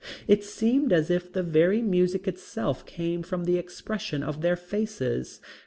[0.27, 5.39] It seemed as if the very music itself came from the expression of their faces.